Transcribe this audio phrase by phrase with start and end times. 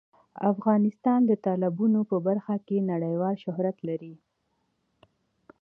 [0.51, 4.13] افغانستان د تالابونه په برخه کې نړیوال شهرت لري.